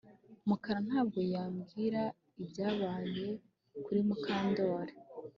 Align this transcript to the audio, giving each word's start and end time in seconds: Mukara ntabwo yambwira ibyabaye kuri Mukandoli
Mukara 0.47 0.79
ntabwo 0.87 1.19
yambwira 1.33 2.01
ibyabaye 2.41 3.27
kuri 3.85 3.99
Mukandoli 4.07 4.93